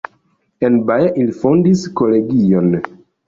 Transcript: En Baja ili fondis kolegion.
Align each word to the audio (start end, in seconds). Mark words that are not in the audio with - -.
En 0.69 0.77
Baja 0.91 1.11
ili 1.25 1.35
fondis 1.43 1.83
kolegion. 2.01 2.73